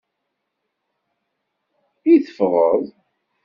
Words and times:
I 2.13 2.15
teffɣeḍ? 2.25 2.83